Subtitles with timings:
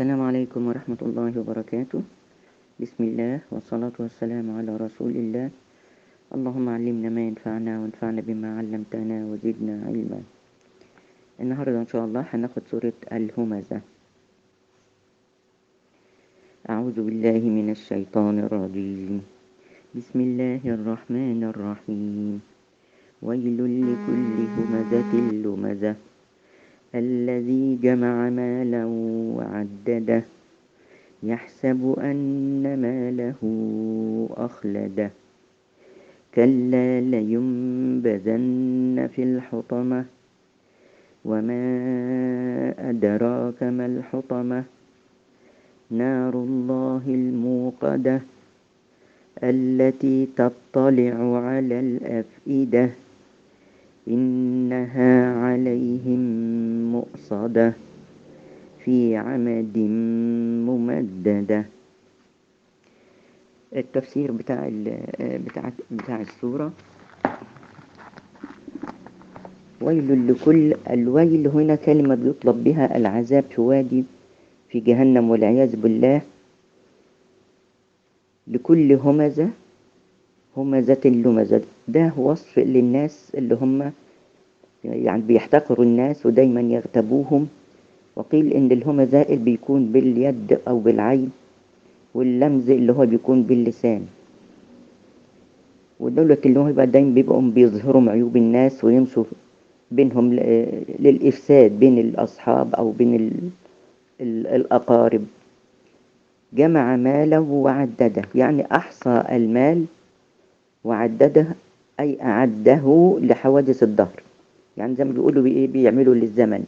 [0.00, 2.00] السلام عليكم ورحمة الله وبركاته.
[2.80, 5.52] بسم الله والصلاة والسلام على رسول الله.
[6.32, 10.20] اللهم علمنا ما ينفعنا وانفعنا بما علمتنا وزدنا علما.
[11.36, 13.80] النهاردة إن شاء الله هناخد سورة الهمزة.
[16.64, 19.20] أعوذ بالله من الشيطان الرجيم.
[19.92, 22.40] بسم الله الرحمن الرحيم.
[23.20, 25.12] ويل لكل همزة
[25.44, 25.94] لمزة.
[26.94, 28.84] الذي جمع مالا
[29.36, 30.22] وعدده.
[31.22, 33.40] يحسب أن ماله
[34.36, 35.10] أخلده.
[36.34, 40.04] كلا لينبذن في الحطمة.
[41.24, 41.64] وما
[42.90, 44.64] أدراك ما الحطمة.
[45.90, 48.20] نار الله الموقدة
[49.42, 52.90] التي تطلع على الأفئدة.
[54.10, 56.22] إنها عليهم
[56.92, 57.72] مؤصدة
[58.84, 59.78] في عمد
[60.66, 61.64] ممددة.
[63.76, 64.70] التفسير بتاع
[65.20, 66.72] بتاع بتاع السورة.
[69.80, 74.04] ويل لكل الويل هنا كلمة بيطلب بها العذاب في وادي
[74.68, 76.22] في جهنم والعياذ بالله.
[78.46, 79.48] لكل همزة
[80.56, 81.62] همزة لمزة.
[81.92, 83.92] ده وصف للناس اللي هم
[84.84, 87.48] يعني بيحتقروا الناس ودايما يغتبوهم
[88.16, 91.30] وقيل إن الهمزاء بيكون باليد أو بالعين
[92.14, 94.06] واللمز اللي هو بيكون باللسان.
[96.00, 99.24] ودولة اللي هو دايما بيبقوا بيظهروا عيوب الناس ويمشوا
[99.90, 100.32] بينهم
[100.98, 103.30] للإفساد بين الأصحاب أو بين ال
[104.20, 105.24] ال الأقارب.
[106.52, 109.84] جمع ماله وعدده يعني أحصى المال
[110.84, 111.46] وعدده
[112.00, 114.22] أي أعده لحوادث الدهر.
[114.76, 116.64] يعني زي ما بيقولوا بإيه بيعملوا للزمن.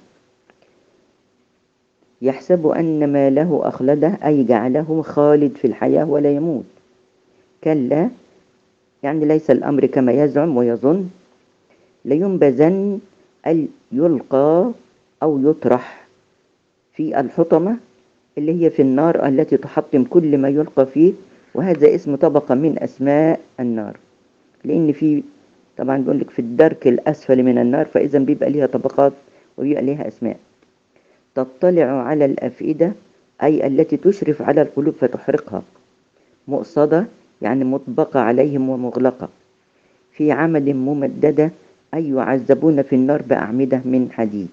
[2.23, 6.65] يحسب أن ماله أخلده أي جعله خالد في الحياة ولا يموت.
[7.65, 8.09] كلا
[9.03, 11.09] يعني ليس الأمر كما يزعم ويظن
[12.05, 13.01] لينبذن
[13.93, 14.71] يلقى
[15.23, 16.07] أو يطرح
[16.93, 17.77] في الحطمة
[18.39, 21.13] اللي هي في النار التي تحطم كل ما يلقى فيه.
[21.55, 23.97] وهذا اسم طبقة من أسماء النار.
[24.65, 25.23] لأن في
[25.79, 29.13] طبعا بيقول لك في الدرك الأسفل من النار فإذا بيبقى ليها طبقات
[29.59, 30.37] وبيبقى ليها أسماء.
[31.35, 32.93] تطلع على الأفئدة
[33.43, 35.63] أي التي تشرف على القلوب فتحرقها.
[36.49, 37.07] مؤصدة
[37.43, 39.29] يعني مطبقة عليهم ومغلقة.
[40.13, 41.51] في عمد ممددة
[41.95, 44.49] أي يعذبون في النار بأعمدة من حديد.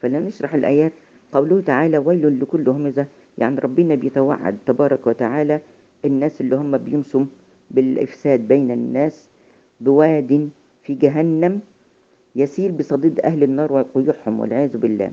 [0.00, 0.92] فلنشرح الآيات.
[1.32, 3.06] قوله تعالى ويل لكل همزة.
[3.38, 5.60] يعني ربنا بيتوعد تبارك وتعالى
[6.04, 7.24] الناس اللي هم بيمشوا
[7.70, 9.28] بالإفساد بين الناس
[9.80, 10.48] بواد
[10.82, 11.60] في جهنم
[12.36, 15.10] يسيل بصديد أهل النار وقيوحهم والعياذ بالله.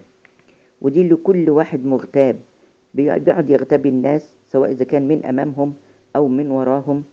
[0.81, 2.35] ودي لكل واحد مغتاب
[2.93, 5.73] بيقعد يغتاب الناس سواء إذا كان من أمامهم
[6.15, 7.03] أو من وراهم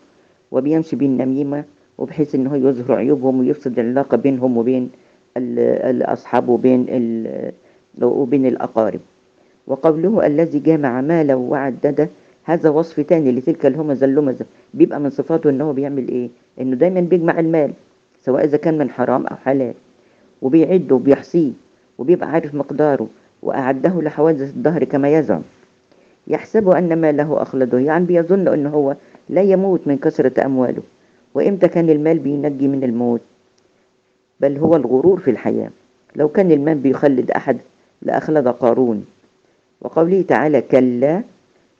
[0.50, 1.64] وبيمشي بالنميمة
[1.98, 4.90] وبحيث إن هو يظهر عيوبهم ويفسد العلاقة بينهم وبين
[5.36, 6.86] الأصحاب وبين
[8.02, 9.00] وبين الأقارب.
[9.66, 12.08] وقوله الذي جامع ماله وعدده
[12.48, 14.44] هذا وصف تاني لتلك الهمزة اللمزة
[14.74, 16.28] بيبقى من صفاته إن هو بيعمل إيه؟
[16.60, 17.72] إنه دايما بيجمع المال
[18.24, 19.74] سواء إذا كان من حرام أو حلال.
[20.42, 21.50] وبيعده وبيحصيه
[21.98, 23.08] وبيبقى عارف مقداره
[23.42, 25.42] وأعده لحوادث الدهر كما يزعم.
[26.26, 28.96] يحسب أن ماله أخلده يعني بيظن أنه هو
[29.28, 30.82] لا يموت من كثرة أمواله.
[31.34, 33.20] وإمتى كان المال بينجي من الموت؟
[34.40, 35.70] بل هو الغرور في الحياة.
[36.16, 37.58] لو كان المال بيخلد أحد
[38.02, 39.04] لأخلد قارون.
[39.80, 41.22] وقوله تعالى كلا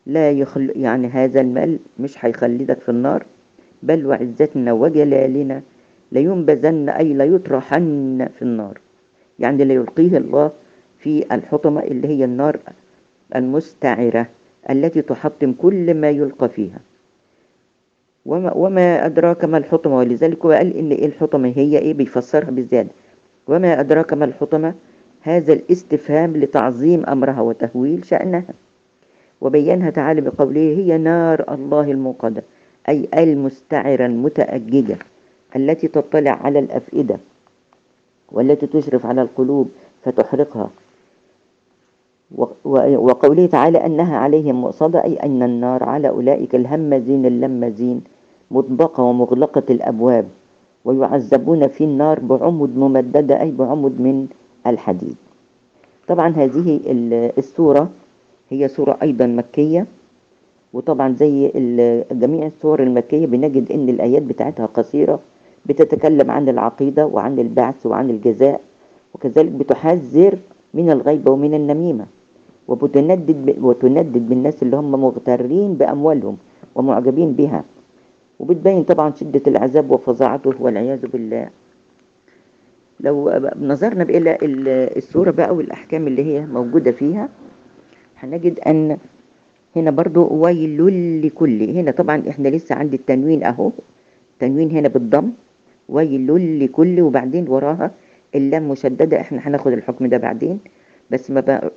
[0.09, 3.25] لا يخل يعني هذا المال مش هيخلدك في النار
[3.83, 5.63] بل وعزتنا وجلالنا
[6.13, 8.79] لينبذن أي ليطرحن في النار.
[9.39, 10.51] يعني ليلقيه الله
[10.99, 12.59] في الحطمة اللي هي النار
[13.37, 14.27] المستعرة
[14.71, 16.79] التي تحطم كل ما يلقى فيها.
[18.27, 22.89] وما, وما أدراك ما الحطمة؟ ولذلك هو قال إن إيه الحطمة؟ هي إيه؟ بيفسرها بالزيادة
[23.49, 24.75] وما أدراك ما الحطمة؟
[25.21, 28.43] هذا الاستفهام لتعظيم أمرها وتهويل شأنها.
[29.41, 32.43] وبينها تعالى بقوله هي نار الله الموقدة
[32.89, 34.99] أي المستعرة المتأججة
[35.57, 37.17] التي تطلع على الأفئدة
[38.33, 39.69] والتي تشرف على القلوب
[40.05, 40.71] فتحرقها.
[42.77, 48.01] وقوله تعالى أنها عليهم مؤصدة أي أن النار على أولئك الهمزين اللمزين
[48.51, 50.29] مطبقة ومغلقة الأبواب
[50.85, 54.27] ويعذبون في النار بعمد ممددة أي بعمد من
[54.67, 55.17] الحديد.
[56.09, 56.81] طبعا هذه
[57.39, 57.91] السورة
[58.51, 59.87] هي سورة أيضا مكية
[60.73, 61.49] وطبعا زي
[62.13, 65.21] جميع السور المكية بنجد أن الآيات بتاعتها قصيرة
[65.67, 68.61] بتتكلم عن العقيدة وعن البعث وعن الجزاء
[69.15, 70.35] وكذلك بتحذر
[70.75, 72.07] من الغيبة ومن النميمة
[72.69, 76.37] وبتندد وتندد بالناس اللي هم مغترين بأموالهم
[76.75, 77.65] ومعجبين بها
[78.41, 81.49] وبتبين طبعا شدة العذاب وفظاعته والعياذ بالله.
[83.01, 84.39] لو نظرنا إلى
[84.97, 87.29] السورة بقى والأحكام اللي هي موجودة فيها
[88.21, 88.97] هنجد أن
[89.77, 90.81] هنا برضو ويل
[91.27, 91.63] لكل.
[91.71, 93.71] هنا طبعا إحنا لسه عند التنوين أهو.
[94.35, 95.31] التنوين هنا بالضم.
[95.89, 97.91] ويل لكل وبعدين وراها
[98.35, 99.21] اللام مشددة.
[99.21, 100.59] إحنا هناخد الحكم ده بعدين.
[101.11, 101.71] بس ما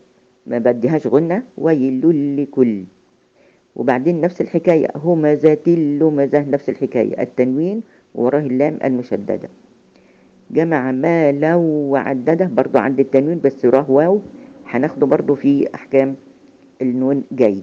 [0.47, 2.01] ما بديهاش غنة ويل
[2.37, 2.83] لكل.
[3.75, 4.87] وبعدين نفس الحكاية.
[4.95, 7.21] همزة اللمزة نفس الحكاية.
[7.21, 7.81] التنوين
[8.15, 9.49] وراه اللام المشددة.
[10.51, 14.19] جمع ما لو وعدده برضو عند التنوين بس وراه واو.
[14.67, 16.15] هناخده برضو في أحكام
[16.81, 17.61] النون جاي.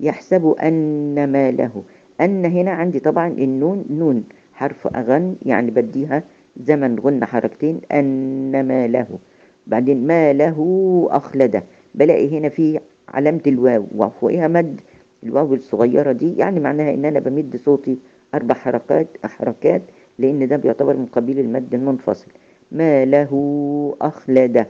[0.00, 1.82] يحسب أن ما له.
[2.20, 4.24] أن هنا عندي طبعا النون نون
[4.54, 6.22] حرف أغن يعني بديها
[6.66, 7.80] زمن غن حركتين.
[7.92, 9.06] أن ما له.
[9.66, 10.58] بعدين ما له
[11.10, 11.62] أخلده
[11.94, 13.84] بلاقي هنا في علامة الواو.
[13.96, 14.80] وفوقها مد.
[15.22, 17.96] الواو الصغيرة دي يعني معناها إن أنا بمد صوتي
[18.34, 19.82] أربع حركات حركات
[20.18, 22.26] لأن ده بيعتبر من قبيل المد المنفصل.
[22.72, 23.30] ما له
[24.00, 24.66] اخلده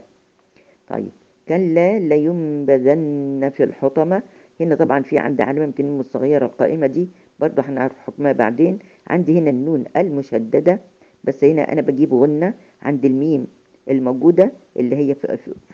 [0.89, 1.20] طيب.
[1.51, 4.21] كلا لينبذن في الحطمة.
[4.59, 7.07] هنا طبعا في عندي علامة النون الصغيرة القائمة دي
[7.39, 8.79] برضه هنعرف حكمها بعدين.
[9.07, 10.79] عندي هنا النون المشددة
[11.23, 13.47] بس هنا أنا بجيب غنة عند الميم
[13.89, 15.15] الموجودة اللي هي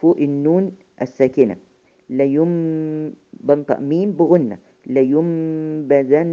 [0.01, 0.71] فوق النون
[1.01, 1.56] الساكنة.
[2.09, 4.57] ليم بنطق ميم بغنة.
[4.88, 6.31] لينبذن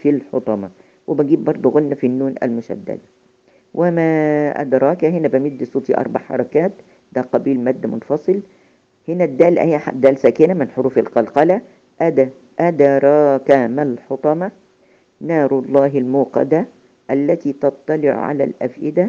[0.00, 0.68] في الحطمة.
[1.06, 2.98] وبجيب برضو غنة في النون المشددة.
[3.74, 4.08] وما
[4.60, 6.72] أدراك هنا بمد صوتي أربع حركات.
[7.12, 8.40] ده قبيل مد منفصل.
[9.08, 11.60] هنا الدال أهي دال ساكنة من حروف القلقلة.
[12.00, 12.30] أد
[12.60, 14.50] أدراك ما الحطمة؟
[15.20, 16.64] نار الله الموقدة
[17.10, 19.08] التي تطلع على الأفئدة.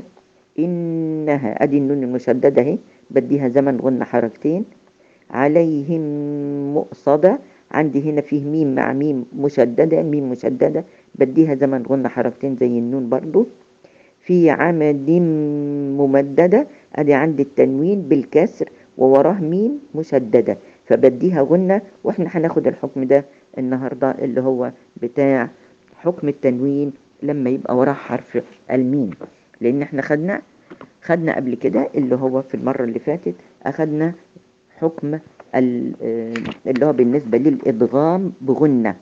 [0.59, 2.77] إنها أدي النون المشددة أهي
[3.11, 4.65] بديها زمن غنة حركتين.
[5.31, 6.01] عليهم
[6.73, 7.39] مؤصدة
[7.71, 10.83] عندي هنا فيه ميم مع ميم مشددة ميم مشددة
[11.15, 13.47] بديها زمن غنة حركتين زي النون برضو.
[14.21, 15.09] في عمد
[15.99, 18.69] ممددة أدي عندي التنوين بالكسر.
[19.01, 20.57] ووراه ميم مشددة
[20.87, 23.25] فبديها غنة وإحنا هناخد الحكم ده
[23.57, 24.71] النهاردة اللي هو
[25.01, 25.49] بتاع
[26.03, 26.93] حكم التنوين
[27.23, 29.09] لما يبقى وراه حرف الميم.
[29.61, 30.41] لأن إحنا خدنا
[31.03, 34.13] خدنا قبل كده اللي هو في المرة اللي فاتت أخدنا
[34.79, 35.19] حكم
[35.55, 38.95] اللي هو بالنسبة للإدغام بغنة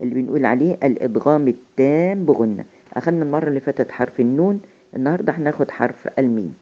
[0.00, 2.64] اللي بنقول عليه الإدغام التام بغنة.
[2.94, 4.60] أخذنا المرة اللي فاتت حرف النون
[4.96, 6.54] النهاردة هناخد حرف الميم.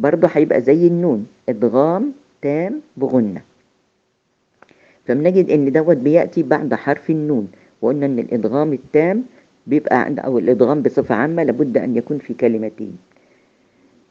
[0.00, 2.12] برضه هيبقى زي النون إدغام
[2.42, 3.42] تام بغنة.
[5.06, 7.48] فبنجد إن دوت بيأتي بعد حرف النون
[7.82, 9.24] وقلنا إن الإدغام التام
[9.66, 12.96] بيبقى أو الإدغام بصفة عامة لابد أن يكون في كلمتين.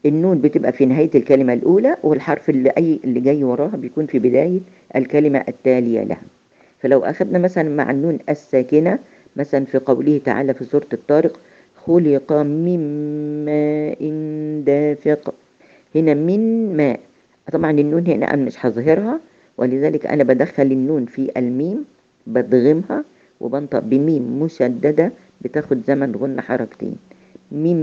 [0.06, 4.60] النون بتبقى في نهاية الكلمة الأولى والحرف اللي, أي اللي جاي وراها بيكون في بداية
[4.96, 6.22] الكلمة التالية لها.
[6.80, 9.00] فلو أخذنا مثلا مع النون الساكنة
[9.36, 11.40] مثلا في قوله تعالى في سورة الطارق
[11.86, 12.80] خلق من
[13.46, 14.00] ماء
[14.66, 15.34] دافق.
[15.96, 16.42] هنا من
[16.78, 17.00] ماء.
[17.52, 19.20] طبعا النون هنا أنا مش هظهرها
[19.58, 21.86] ولذلك أنا بدخل النون في الميم
[22.28, 23.04] بدغمها
[23.42, 26.96] وبنطق بميم مشددة بتاخد زمن غن حركتين.
[27.52, 27.78] من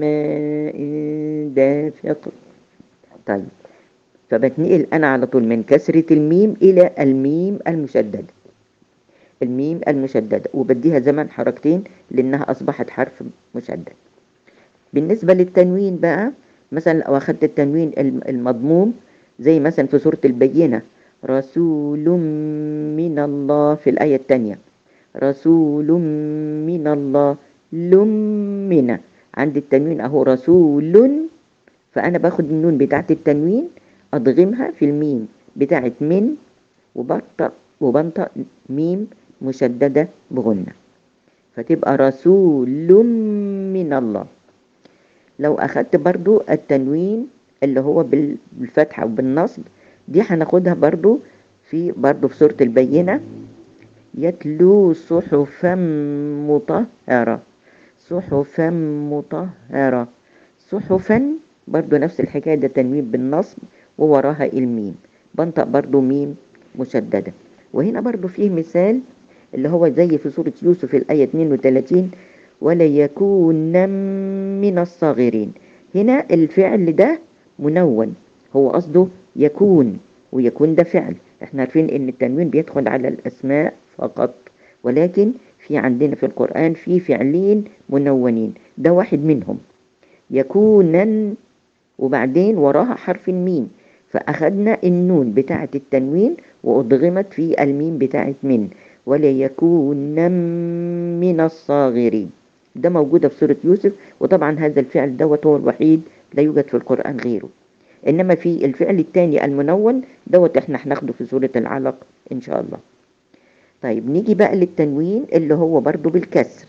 [0.00, 0.76] ماء
[1.54, 2.28] دافق.
[3.26, 3.44] طيب.
[4.30, 8.24] فبتنقل أنا على طول من كسرة الميم إلى الميم المشددة
[9.42, 13.22] الميم المشددة وبديها زمن حركتين لأنها أصبحت حرف
[13.54, 13.88] مشدد.
[14.92, 16.32] بالنسبة للتنوين بقى
[16.72, 17.92] مثلا لو أخذت التنوين
[18.28, 18.92] المضموم
[19.40, 20.82] زي مثلا في سورة البينة
[21.24, 22.06] رسول
[22.96, 24.58] من الله في الآية الثانية
[25.22, 25.88] رسول
[26.66, 27.36] من الله
[27.72, 28.96] لمنا
[29.34, 30.92] عند التنوين أهو رسول
[31.92, 33.68] فأنا باخد النون بتاعت التنوين
[34.14, 36.36] أضغمها في الميم بتاعت من
[36.96, 38.28] وبنطق وبنطق
[38.68, 39.08] ميم
[39.42, 40.72] مشددة بغنة.
[41.56, 42.92] فتبقى رسول
[43.76, 44.26] من الله.
[45.42, 47.26] لو أخدت برضو التنوين
[47.62, 49.62] اللي هو بالفتحة وبالنصب
[50.08, 51.18] دي هناخدها برضو
[51.70, 53.20] في برضو في سورة البينة.
[54.18, 55.74] يتلو صحفا
[56.48, 57.40] مطهرة.
[58.08, 58.70] صحفا
[59.10, 60.08] مطهرة.
[60.70, 61.18] صحفا
[61.68, 63.58] برضو نفس الحكاية ده تنوين بالنصب
[63.98, 64.94] ووراها الميم.
[65.34, 66.36] بنطق برضو ميم
[66.78, 67.32] مشددة.
[67.72, 69.00] وهنا برضو فيه مثال
[69.54, 72.10] اللي هو زي في سورة يوسف الآية 32
[72.62, 73.88] ولا يكون
[74.62, 75.52] من الصاغرين.
[75.94, 77.18] هنا الفعل ده
[77.58, 78.14] منون.
[78.56, 79.98] هو قصده يكون
[80.32, 81.14] ويكون ده فعل.
[81.42, 84.34] إحنا عارفين إن التنوين بيدخل على الأسماء فقط
[84.84, 88.54] ولكن في عندنا في القرآن في فعلين منونين.
[88.78, 89.58] ده واحد منهم.
[90.30, 91.34] يكونا
[91.98, 93.68] وبعدين وراها حرف الميم
[94.10, 98.68] فأخذنا النون بتاعة التنوين وأضغمت في الميم بتاعة من.
[99.06, 100.30] وليكون
[101.20, 102.30] من الصاغرين.
[102.76, 106.02] ده موجودة في سورة يوسف وطبعا هذا الفعل دوت هو الوحيد
[106.34, 107.48] لا يوجد في القرآن غيره.
[108.08, 111.96] إنما في الفعل الثاني المنون دوت إحنا هناخده في سورة العلق
[112.32, 112.78] إن شاء الله.
[113.82, 116.66] طيب نيجي بقى للتنوين اللي هو برضو بالكسر.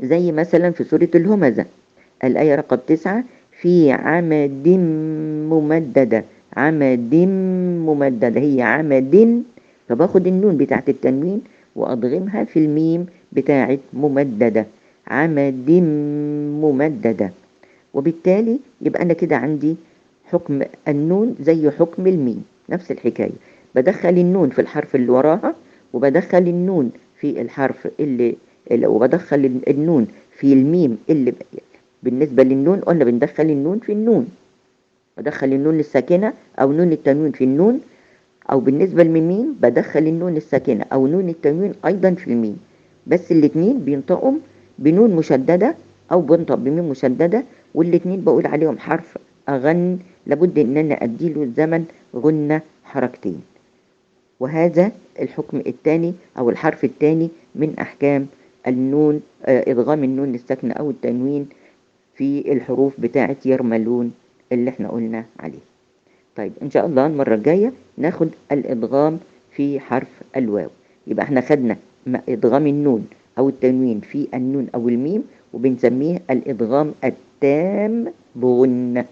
[0.00, 1.64] زي مثلا في سورة الهمزة
[2.24, 3.24] الآية رقم تسعة
[3.60, 4.68] في عمد
[5.50, 6.24] ممددة
[6.56, 7.14] عمد
[7.86, 9.42] ممددة هي عمد
[9.88, 11.40] فباخد النون بتاعت التنوين
[11.76, 14.66] وأدغمها في الميم بتاعت ممددة
[15.08, 15.70] عمد
[16.62, 17.30] ممددة.
[17.94, 19.76] وبالتالي يبقى أنا كده عندي
[20.24, 23.30] حكم النون زي حكم الميم نفس الحكاية.
[23.74, 25.54] بدخل النون في الحرف اللي وراها
[25.92, 28.34] وبدخل النون في الحرف اللي,
[28.70, 30.06] اللي وبدخل النون
[30.38, 31.32] في الميم اللي
[32.02, 34.28] بالنسبة للنون قلنا بندخل النون في النون.
[35.18, 37.80] بدخل النون الساكنة أو نون التنوين في النون
[38.50, 42.58] أو بالنسبة للميم بدخل النون الساكنة أو نون التنوين أيضا في الميم.
[43.06, 44.32] بس الاتنين بينطقوا
[44.78, 45.74] بنون مشددة
[46.12, 47.44] أو بنطق بميم مشددة
[47.74, 49.18] والاتنين بقول عليهم حرف
[49.48, 51.84] أغن لابد إن أنا أديله الزمن
[52.16, 53.40] غنة حركتين.
[54.40, 58.26] وهذا الحكم الثاني أو الحرف الثاني من أحكام
[58.66, 61.48] النون آه إدغام النون الساكنة أو التنوين
[62.14, 64.12] في الحروف بتاعة يرملون
[64.52, 65.64] اللي إحنا قلنا عليه.
[66.36, 69.18] طيب إن شاء الله المرة الجاية ناخد الإدغام
[69.56, 70.68] في حرف الواو.
[71.06, 73.02] يبقى إحنا خدنا إدغام النون
[73.38, 79.06] أو التنوين في النون أو الميم وبنسميه الإدغام التام بغنة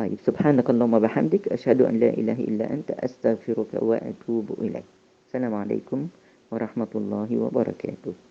[0.00, 4.88] طيب سبحانك اللهم وبحمدك أشهد أن لا إله إلا أنت أستغفرك وأتوب إليك.
[5.28, 6.08] السلام عليكم
[6.50, 8.29] ورحمة الله وبركاته.